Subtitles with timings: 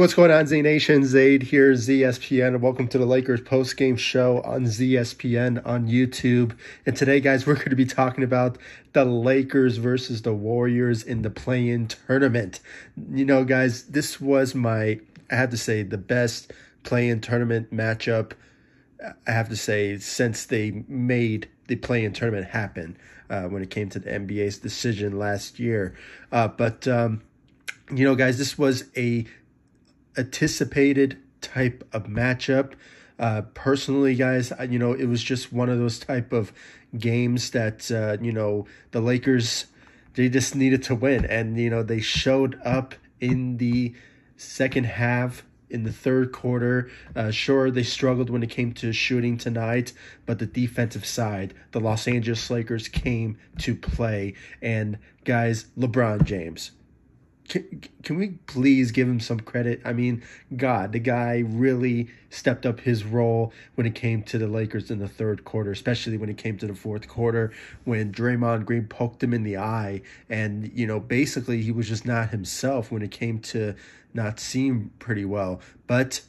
[0.00, 1.04] What's going on, Z Nation?
[1.04, 6.56] Zaid here, ZSPN, and welcome to the Lakers post game show on ZSPN on YouTube.
[6.86, 8.56] And today, guys, we're going to be talking about
[8.94, 12.60] the Lakers versus the Warriors in the play in tournament.
[13.12, 16.50] You know, guys, this was my, I have to say, the best
[16.82, 18.32] play in tournament matchup,
[19.26, 22.96] I have to say, since they made the play in tournament happen
[23.28, 25.94] uh, when it came to the NBA's decision last year.
[26.32, 27.20] Uh, but, um,
[27.92, 29.26] you know, guys, this was a
[30.16, 32.72] anticipated type of matchup.
[33.18, 36.52] Uh, personally, guys, you know, it was just one of those type of
[36.98, 39.66] games that uh, you know the Lakers
[40.14, 43.94] they just needed to win, and you know they showed up in the
[44.36, 45.44] second half.
[45.68, 49.92] In the third quarter, uh, sure they struggled when it came to shooting tonight,
[50.26, 54.34] but the defensive side, the Los Angeles Lakers came to play.
[54.60, 56.72] And guys, LeBron James,
[57.50, 59.82] can, can we please give him some credit?
[59.84, 60.22] I mean,
[60.56, 65.00] God, the guy really stepped up his role when it came to the Lakers in
[65.00, 67.52] the third quarter, especially when it came to the fourth quarter
[67.84, 70.00] when Draymond Green poked him in the eye.
[70.28, 73.74] And, you know, basically he was just not himself when it came to
[74.14, 75.60] not seeing pretty well.
[75.88, 76.22] But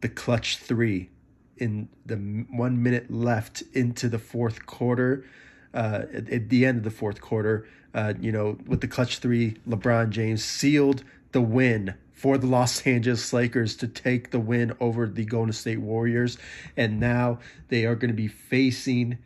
[0.00, 1.10] the clutch three
[1.58, 2.16] in the
[2.50, 5.24] one minute left into the fourth quarter,
[5.72, 9.18] uh, at, at the end of the fourth quarter, uh, you know, with the clutch
[9.18, 11.02] three, LeBron James sealed
[11.32, 15.80] the win for the Los Angeles Lakers to take the win over the Golden State
[15.80, 16.36] Warriors.
[16.76, 19.16] And now they are going to be facing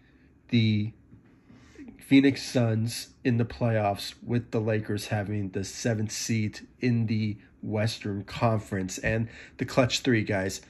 [0.50, 0.92] the
[1.98, 8.22] Phoenix Suns in the playoffs with the Lakers having the seventh seat in the Western
[8.22, 8.98] Conference.
[8.98, 10.60] And the clutch three, guys.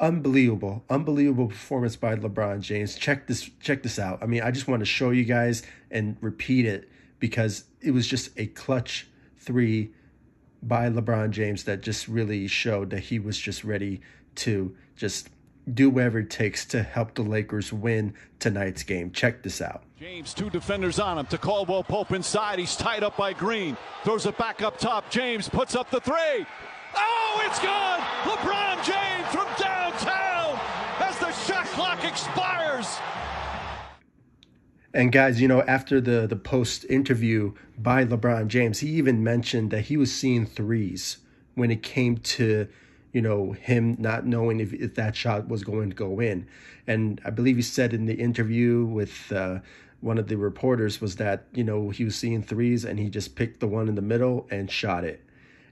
[0.00, 2.96] Unbelievable, unbelievable performance by LeBron James.
[2.96, 4.22] Check this, check this out.
[4.22, 6.88] I mean, I just want to show you guys and repeat it
[7.18, 9.06] because it was just a clutch
[9.38, 9.90] three
[10.62, 14.00] by LeBron James that just really showed that he was just ready
[14.36, 15.30] to just
[15.72, 19.10] do whatever it takes to help the Lakers win tonight's game.
[19.10, 19.82] Check this out.
[19.98, 22.58] James, two defenders on him to Caldwell Pope inside.
[22.58, 23.76] He's tied up by Green.
[24.04, 25.10] Throws it back up top.
[25.10, 26.46] James puts up the three.
[26.96, 28.00] Oh, it's gone!
[28.24, 30.58] LeBron James from downtown
[31.00, 32.98] as the shot clock expires.
[34.94, 39.70] And guys, you know, after the the post interview by LeBron James, he even mentioned
[39.70, 41.18] that he was seeing threes
[41.54, 42.68] when it came to,
[43.12, 46.46] you know, him not knowing if, if that shot was going to go in.
[46.86, 49.58] And I believe he said in the interview with uh,
[50.00, 53.34] one of the reporters was that, you know, he was seeing threes and he just
[53.36, 55.22] picked the one in the middle and shot it.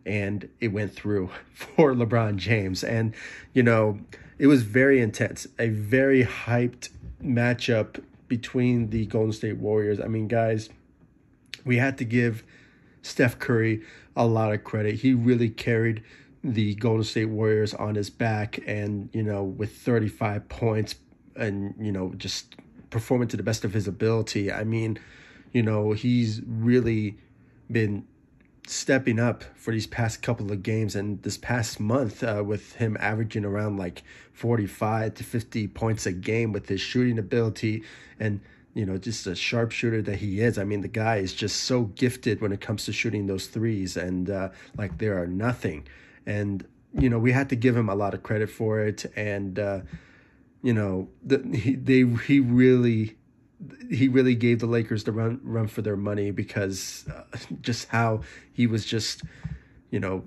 [0.05, 2.85] And it went through for LeBron James.
[2.85, 3.15] And,
[3.55, 3.99] you know,
[4.39, 6.91] it was very intense, a very hyped
[7.23, 10.01] matchup between the Golden State Warriors.
[10.01, 10.69] I mean, guys,
[11.65, 12.45] we had to give
[13.03, 13.83] Steph Curry
[14.15, 14.97] a lot of credit.
[14.97, 16.03] He really carried
[16.43, 20.97] the Golden State Warriors on his back, and you know, with 35 points
[21.35, 22.57] and you know, just
[22.91, 24.53] performing to the best of his ability.
[24.53, 24.99] I mean,
[25.53, 27.19] you know, he's really
[27.71, 28.07] been
[28.69, 32.97] stepping up for these past couple of games and this past month uh, with him
[33.01, 37.83] averaging around like 45 to 50 points a game with his shooting ability
[38.19, 38.41] and
[38.75, 40.59] you know just a sharpshooter that he is.
[40.59, 43.97] I mean the guy is just so gifted when it comes to shooting those threes
[43.97, 45.87] and uh, like there are nothing.
[46.27, 49.59] And you know we had to give him a lot of credit for it and
[49.59, 49.81] uh,
[50.63, 53.17] you know the, he, they he really
[53.91, 57.23] he really gave the Lakers the run run for their money because uh,
[57.63, 58.21] just how
[58.53, 59.23] he was just
[59.91, 60.25] you know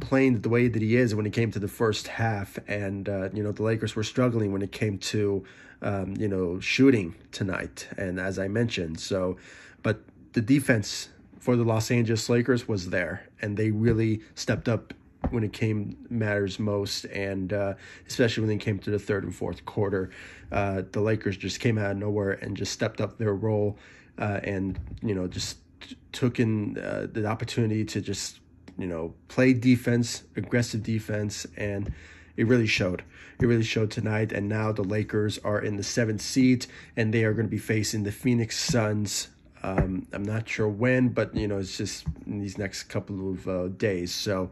[0.00, 2.58] playing the way that he is when it came to the first half.
[2.66, 5.44] And uh, you know the Lakers were struggling when it came to
[5.82, 9.00] um, you know shooting tonight and as I mentioned.
[9.00, 9.36] So
[9.82, 10.02] but
[10.32, 14.94] the defense for the Los Angeles Lakers was there and they really stepped up
[15.30, 17.74] when it came matters most, and uh,
[18.06, 20.10] especially when they came to the third and fourth quarter,
[20.52, 23.78] uh, the Lakers just came out of nowhere and just stepped up their role,
[24.18, 28.40] uh, and you know just t- took in uh, the opportunity to just
[28.78, 31.92] you know play defense, aggressive defense, and
[32.36, 33.02] it really showed.
[33.40, 36.66] It really showed tonight, and now the Lakers are in the seventh seed,
[36.96, 39.28] and they are going to be facing the Phoenix Suns.
[39.62, 43.48] Um, I'm not sure when, but you know it's just in these next couple of
[43.48, 44.14] uh, days.
[44.14, 44.50] So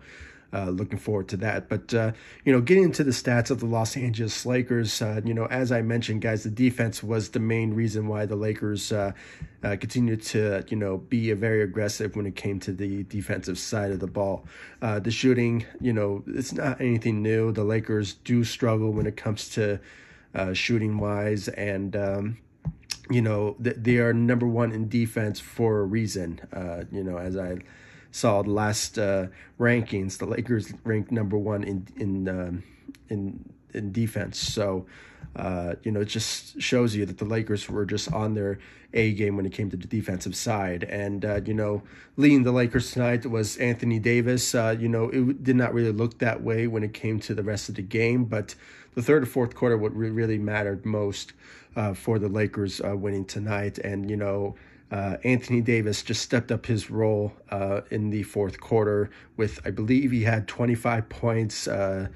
[0.53, 1.69] uh, looking forward to that.
[1.69, 2.13] But, uh,
[2.45, 5.73] you know, getting into the stats of the Los Angeles Lakers, uh, you know, as
[5.73, 9.13] I mentioned, guys, the defense was the main reason why the Lakers uh,
[9.63, 13.93] uh, continued to, you know, be very aggressive when it came to the defensive side
[13.93, 14.45] of the ball.
[14.83, 17.53] Uh, the shooting, you know, it's not anything new.
[17.53, 19.81] The Lakers do struggle when it comes to
[20.53, 22.39] shooting wise and, um,
[23.11, 26.41] you know, they are number one in defense for a reason.
[26.91, 27.59] you know, as I
[28.13, 29.27] saw the last uh,
[29.59, 32.63] rankings, the Lakers ranked number one in in um,
[33.09, 33.45] in
[33.75, 34.39] in defense.
[34.39, 34.87] So,
[35.35, 38.59] uh, you know, it just shows you that the Lakers were just on their
[38.93, 40.85] A game when it came to the defensive side.
[40.85, 41.83] And, uh, you know,
[42.17, 44.55] leading the Lakers tonight was Anthony Davis.
[44.55, 47.43] Uh, you know, it did not really look that way when it came to the
[47.43, 48.55] rest of the game, but
[48.95, 51.33] the third or fourth quarter, what really mattered most
[51.77, 53.79] uh, for the Lakers uh, winning tonight.
[53.79, 54.55] And, you know,
[54.93, 59.71] uh, Anthony Davis just stepped up his role uh, in the fourth quarter with, I
[59.71, 62.09] believe, he had 25 points, uh,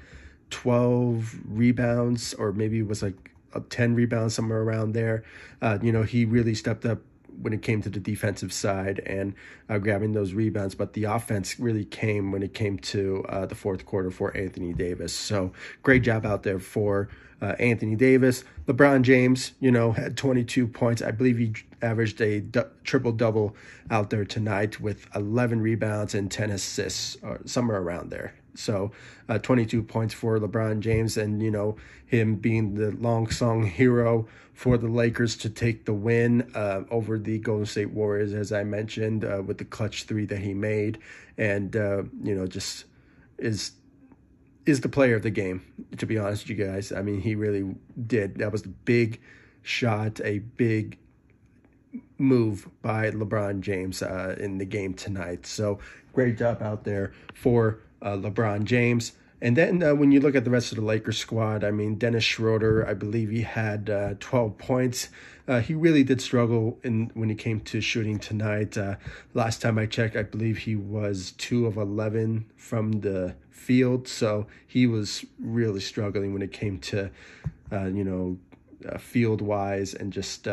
[0.51, 3.31] 12 rebounds, or maybe it was like
[3.69, 5.23] 10 rebounds, somewhere around there.
[5.59, 6.99] Uh, you know, he really stepped up
[7.47, 9.33] when it came to the defensive side and
[9.69, 13.55] uh, grabbing those rebounds, but the offense really came when it came to uh, the
[13.55, 15.13] fourth quarter for Anthony Davis.
[15.13, 17.07] So great job out there for
[17.41, 18.43] uh, Anthony Davis.
[18.65, 21.01] LeBron James, you know, had 22 points.
[21.01, 23.55] I believe he averaged a du- triple double
[23.89, 28.33] out there tonight with 11 rebounds and 10 assists, or somewhere around there.
[28.57, 28.91] So,
[29.29, 34.27] uh, 22 points for LeBron James, and you know him being the long song hero
[34.53, 38.63] for the Lakers to take the win uh, over the Golden State Warriors, as I
[38.63, 40.97] mentioned, uh, with the clutch three that he made,
[41.37, 42.85] and uh, you know just
[43.37, 43.71] is
[44.65, 45.61] is the player of the game.
[45.97, 47.75] To be honest, you guys, I mean he really
[48.07, 48.39] did.
[48.39, 49.21] That was a big
[49.61, 50.97] shot, a big
[52.17, 55.45] move by LeBron James uh, in the game tonight.
[55.45, 55.79] So
[56.13, 59.13] great job out there for uh, LeBron James.
[59.39, 61.95] And then uh, when you look at the rest of the Lakers squad, I mean,
[61.95, 65.09] Dennis Schroeder, I believe he had uh, 12 points.
[65.47, 68.77] Uh, he really did struggle in when it came to shooting tonight.
[68.77, 68.95] Uh,
[69.35, 74.07] last time I checked, I believe he was 2 of 11 from the field.
[74.07, 77.11] So he was really struggling when it came to,
[77.71, 78.37] uh, you know,
[78.87, 80.47] uh, field wise and just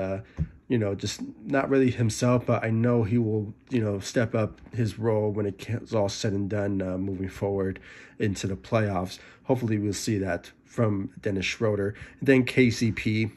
[0.69, 4.61] you know, just not really himself, but I know he will, you know, step up
[4.75, 7.81] his role when it's all said and done uh, moving forward
[8.19, 9.19] into the playoffs.
[9.45, 11.95] Hopefully, we'll see that from Dennis Schroeder.
[12.19, 13.31] And then KCP,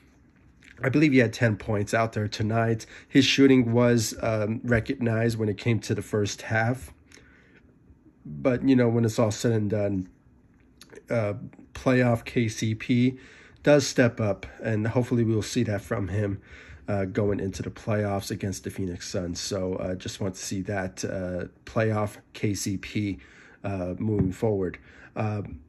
[0.81, 2.85] I believe he had 10 points out there tonight.
[3.09, 6.93] His shooting was um, recognized when it came to the first half.
[8.25, 10.09] But, you know, when it's all said and done,
[11.09, 11.33] uh,
[11.73, 13.17] playoff KCP
[13.63, 16.41] does step up, and hopefully we'll see that from him
[16.87, 19.39] uh, going into the playoffs against the Phoenix Suns.
[19.39, 23.19] So uh, just want to see that uh, playoff KCP
[23.63, 24.79] uh, moving forward.
[25.15, 25.59] Um,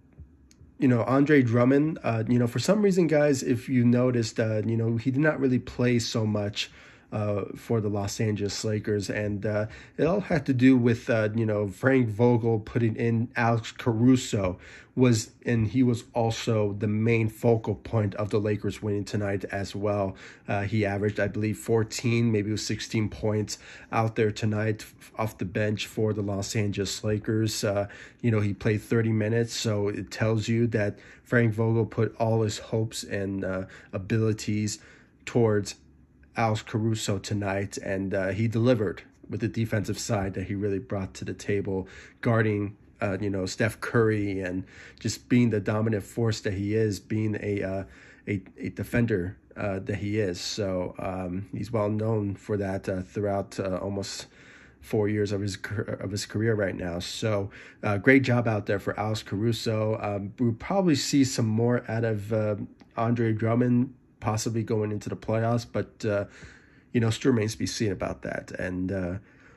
[0.79, 4.63] you know, Andre Drummond, uh, you know, for some reason, guys, if you noticed, uh,
[4.65, 6.71] you know, he did not really play so much
[7.13, 9.67] uh, for the Los Angeles Lakers, and uh,
[9.97, 14.59] it all had to do with uh, you know Frank Vogel putting in Alex Caruso
[14.99, 19.75] was, and he was also the main focal point of the Lakers winning tonight as
[19.75, 20.17] well.
[20.49, 23.59] Uh, he averaged, I believe, 14, maybe it was 16 points
[23.93, 24.85] out there tonight
[25.17, 27.63] off the bench for the Los Angeles Lakers.
[27.63, 27.87] Uh,
[28.23, 32.43] you know, he played 30 minutes, so it tells you that Frank Vogel put all
[32.43, 34.81] his hopes and uh, abilities
[35.25, 35.77] towards
[36.39, 41.13] Alex Caruso tonight, and uh, he delivered with the defensive side that he really brought
[41.15, 41.89] to the table,
[42.21, 44.65] guarding uh, you know Steph Curry and
[45.01, 47.85] just being the dominant force that he is, being a uh,
[48.29, 50.41] a, a defender uh, that he is.
[50.41, 54.27] So um, he's well known for that uh, throughout uh, almost
[54.81, 55.59] four years of his
[56.01, 57.01] of his career right now.
[57.01, 57.51] So
[57.83, 59.99] uh, great job out there for Alex Caruso.
[60.01, 62.33] Um, we'll probably see some more out of
[62.97, 66.25] Andre Drummond possibly going into the playoffs, but uh,
[66.93, 68.51] you know, still remains to be seen about that.
[68.53, 69.15] And uh,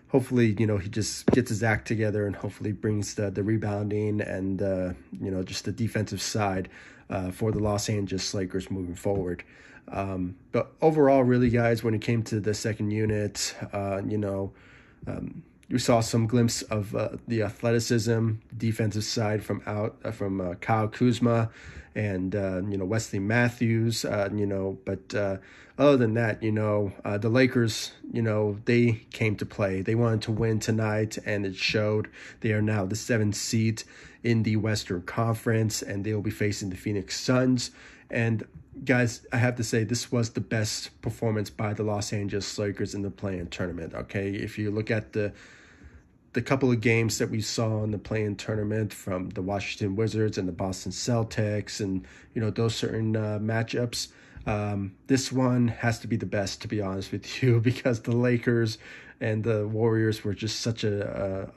[0.09, 4.21] hopefully, you know, he just gets his act together and hopefully brings the the rebounding
[4.21, 6.69] and uh, you know just the defensive side
[7.09, 9.43] uh, for the Los Angeles Lakers moving forward.
[9.91, 14.53] Um, but overall, really, guys, when it came to the second unit, uh, you know.
[15.07, 20.55] Um, we saw some glimpse of uh, the athleticism, defensive side from out uh, from
[20.55, 21.49] Kyle Kuzma
[21.95, 24.05] and uh, you know Wesley Matthews.
[24.05, 25.37] Uh, you know, but uh,
[25.77, 29.81] other than that, you know, the Lakers, you know, they came to play.
[29.81, 32.07] They wanted to win tonight, and it showed.
[32.41, 33.83] They are now the seventh seed
[34.23, 37.71] in the Western Conference, and they will be facing the Phoenix Suns.
[38.09, 38.45] And
[38.83, 42.93] guys, I have to say this was the best performance by the Los Angeles Lakers
[42.93, 43.93] in the play-in tournament.
[43.93, 45.33] Okay, if you look at the
[46.33, 50.37] the couple of games that we saw in the play-in tournament from the Washington Wizards
[50.37, 54.07] and the Boston Celtics, and you know those certain uh, matchups.
[54.45, 58.15] Um, this one has to be the best, to be honest with you, because the
[58.15, 58.77] Lakers
[59.19, 61.05] and the Warriors were just such a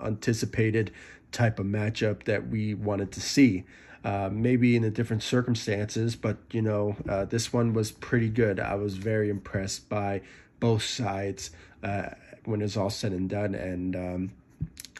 [0.00, 0.90] uh, anticipated
[1.32, 3.64] type of matchup that we wanted to see.
[4.04, 8.60] Uh, maybe in the different circumstances, but you know, uh, this one was pretty good.
[8.60, 10.20] I was very impressed by
[10.60, 11.52] both sides
[11.82, 12.10] uh,
[12.44, 14.32] when it's all said and done, and um,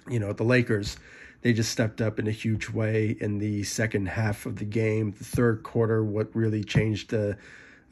[0.09, 0.97] you know, the Lakers,
[1.43, 5.13] they just stepped up in a huge way in the second half of the game.
[5.13, 7.37] The third quarter, what really changed the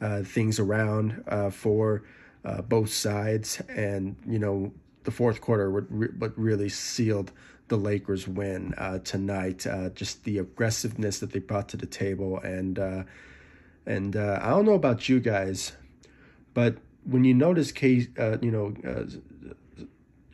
[0.01, 2.03] uh, things around uh, for
[2.43, 7.31] uh, both sides, and you know, the fourth quarter, what, re- what really sealed
[7.67, 9.65] the Lakers win uh, tonight.
[9.65, 13.03] Uh, just the aggressiveness that they brought to the table, and uh,
[13.85, 15.73] and I don't know about you guys,
[16.53, 18.07] but when you notice case,
[18.41, 18.73] you know,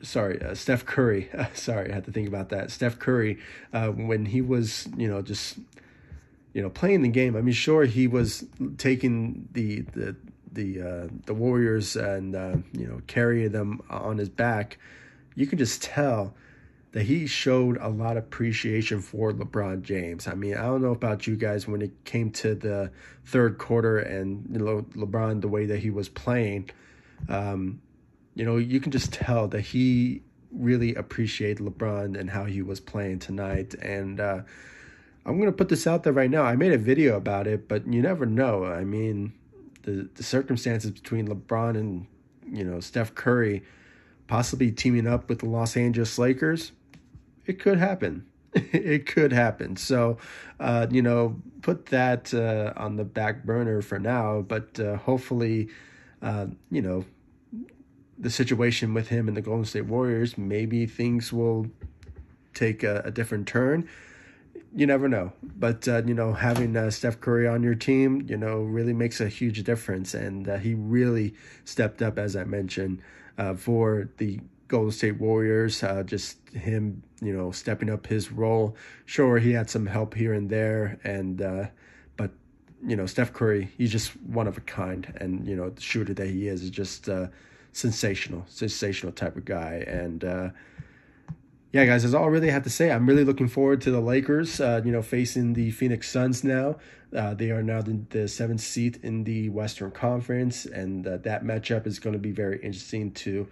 [0.02, 1.30] uh, sorry, Steph Curry.
[1.54, 2.72] sorry, I had to think about that.
[2.72, 3.40] Steph Curry,
[3.72, 5.58] when he was, you know, just
[6.54, 7.36] you know playing the game.
[7.36, 8.46] I mean, sure, he was
[8.78, 10.16] taking the the
[10.52, 14.78] the uh, the Warriors and uh, you know carrying them on his back,
[15.36, 16.34] you can just tell
[16.92, 20.28] that he showed a lot of appreciation for LeBron James.
[20.28, 22.92] I mean, I don't know about you guys when it came to the
[23.26, 26.70] third quarter and you know LeBron the way that he was playing.
[27.28, 27.82] Um,
[28.40, 32.80] you know, you can just tell that he really appreciated LeBron and how he was
[32.80, 33.74] playing tonight.
[33.76, 34.44] And uh,
[35.26, 36.44] I'm gonna put this out there right now.
[36.44, 38.64] I made a video about it, but you never know.
[38.64, 39.34] I mean,
[39.84, 42.08] the the circumstances between LeBron and
[42.50, 43.62] you know Steph Curry
[44.28, 46.72] possibly teaming up with the Los Angeles Lakers
[47.50, 48.26] it could happen.
[48.54, 49.76] it could happen.
[49.76, 50.18] So,
[50.60, 54.42] uh, you know, put that uh, on the back burner for now.
[54.42, 55.70] But uh, hopefully,
[56.22, 57.06] uh, you know,
[58.20, 61.68] the situation with him and the Golden State Warriors, maybe things will
[62.54, 63.88] take a, a different turn.
[64.76, 65.32] You never know.
[65.42, 69.20] But, uh, you know, having uh, Steph Curry on your team, you know, really makes
[69.20, 70.14] a huge difference.
[70.14, 71.34] And he really
[71.66, 73.02] stepped up, as I mentioned,
[73.56, 75.84] for the Golden State Warriors.
[75.84, 78.78] Uh, just him, you know, stepping up his role.
[79.06, 81.66] Sure, he had some help here and there, and uh,
[82.16, 82.32] but
[82.88, 86.14] you know, Steph Curry, he's just one of a kind, and you know, the shooter
[86.14, 87.28] that he is is just uh,
[87.80, 90.24] sensational, sensational type of guy, and.
[90.24, 90.50] Uh,
[91.72, 92.90] yeah, guys, that's all I really have to say.
[92.90, 96.78] I'm really looking forward to the Lakers, uh, you know, facing the Phoenix Suns now.
[97.16, 101.44] Uh, they are now the, the, seventh seat in the Western Conference, and uh, that
[101.44, 103.48] matchup is going to be very interesting to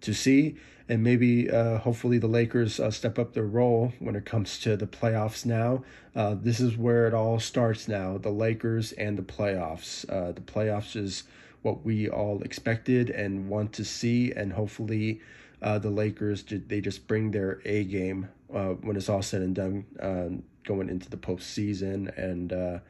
[0.00, 0.56] to see.
[0.88, 4.76] And maybe, uh, hopefully, the Lakers uh, step up their role when it comes to
[4.76, 5.84] the playoffs now.
[6.16, 10.06] Uh, this is where it all starts now the Lakers and the playoffs.
[10.06, 11.24] The playoffs is
[11.62, 14.32] what we all expected and want to see.
[14.32, 15.20] And hopefully,
[15.62, 19.54] uh, the Lakers, they just bring their A game uh, when it's all said and
[19.54, 22.16] done going into the postseason.
[22.16, 22.80] And,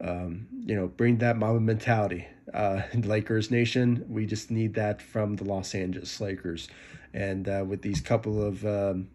[0.00, 2.26] um, you know, bring that Mamba mentality.
[2.52, 6.68] Uh, Lakers Nation, we just need that from the Los Angeles Lakers.
[7.12, 9.08] And uh, with these couple of um,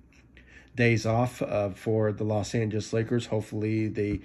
[0.75, 4.22] days off uh, for the Los Angeles Lakers, hopefully they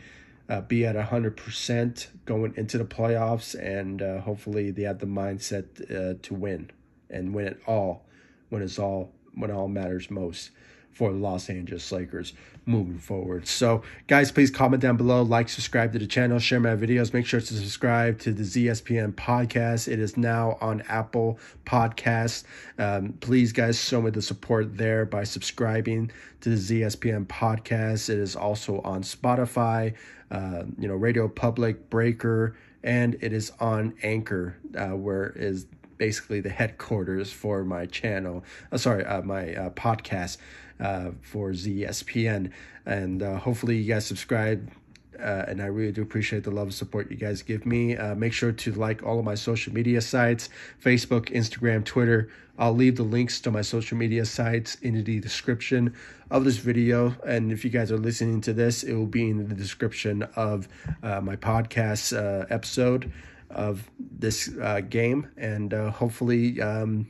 [0.51, 3.55] uh, be at 100% going into the playoffs.
[3.55, 6.71] And uh, hopefully they have the mindset uh, to win
[7.09, 8.05] and win it all
[8.49, 10.51] when it's all when all matters most
[10.93, 12.33] for the Los Angeles Lakers
[12.67, 13.47] moving forward.
[13.47, 17.13] So, guys, please comment down below, like, subscribe to the channel, share my videos.
[17.13, 19.89] Make sure to subscribe to the ZSPN podcast.
[19.89, 22.45] It is now on Apple Podcasts.
[22.79, 26.11] Um, please, guys, show me the support there by subscribing
[26.43, 28.11] to the ZSPN podcast.
[28.11, 29.95] It is also on Spotify,
[30.31, 35.67] uh, you know, Radio Public, Breaker, and it is on Anchor, uh, where is
[36.01, 38.43] basically the headquarters for my channel.
[38.73, 40.39] Uh, sorry, uh, my uh, podcast
[40.81, 42.51] uh, for ZSPN.
[42.87, 44.73] And uh, hopefully, you guys subscribe.
[45.21, 47.95] Uh, and I really do appreciate the love and support you guys give me.
[48.17, 50.49] Make sure to like all of my social media sites
[50.83, 52.31] Facebook, Instagram, Twitter.
[52.59, 55.95] I'll leave the links to my social media sites in the description
[56.31, 57.15] of this video.
[57.27, 60.69] And if you guys are listening to this, it will be in the description of
[61.03, 62.15] my podcast
[62.51, 63.13] episode
[63.51, 65.31] of this uh, game.
[65.37, 67.09] And uh, hopefully, um,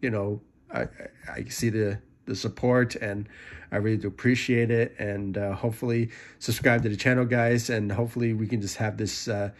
[0.00, 0.40] you know,
[0.72, 0.88] I,
[1.30, 3.28] I see the the support and
[3.72, 4.94] I really do appreciate it.
[4.98, 7.70] And uh, hopefully, subscribe to the channel, guys.
[7.70, 9.50] And hopefully, we can just have this uh,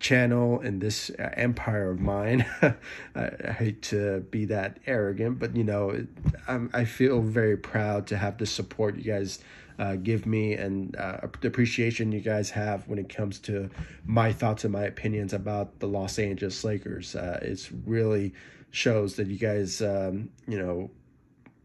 [0.00, 2.44] channel and this uh, empire of mine.
[2.62, 2.74] I,
[3.14, 6.06] I, hate to be that arrogant, but you know,
[6.48, 9.38] I'm, I feel very proud to have the support you guys.
[9.78, 13.70] Uh, give me and uh, appreciation you guys have when it comes to
[14.04, 17.16] my thoughts and my opinions about the Los Angeles Lakers.
[17.16, 18.34] Uh, it's really
[18.70, 20.90] shows that you guys, um, you know,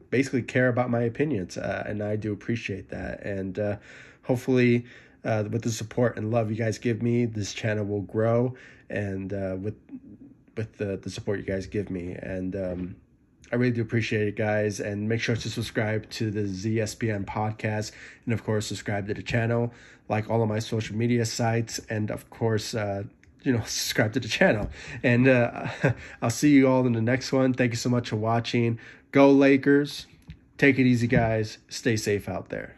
[0.10, 3.24] basically care about my opinions, uh, and I do appreciate that.
[3.24, 3.78] And uh,
[4.24, 4.86] hopefully,
[5.24, 8.56] uh, with the support and love you guys give me, this channel will grow,
[8.90, 9.76] and uh, with
[10.56, 12.96] with the the support you guys give me, and um,
[13.52, 14.80] I really do appreciate it, guys.
[14.80, 17.92] And make sure to subscribe to the ZSPN podcast,
[18.26, 19.74] and of course, subscribe to the channel,
[20.10, 22.74] like all of my social media sites, and of course.
[22.74, 23.04] Uh,
[23.44, 24.70] you know, subscribe to the channel.
[25.04, 25.68] And uh,
[26.22, 27.54] I'll see you all in the next one.
[27.54, 28.80] Thank you so much for watching.
[29.12, 30.06] Go Lakers.
[30.58, 31.60] Take it easy, guys.
[31.70, 32.77] Stay safe out there.